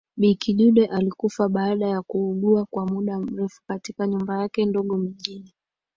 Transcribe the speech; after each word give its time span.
Bi 0.17 0.33
Kidude 0.35 0.85
alikufa 0.85 1.49
baada 1.49 1.87
ya 1.87 2.01
kuugua 2.01 2.65
kwa 2.65 2.85
muda 2.85 3.19
mrefu 3.19 3.61
katika 3.67 4.07
nyumba 4.07 4.41
yake 4.41 4.65
ndogo 4.65 4.97
mjini 4.97 5.53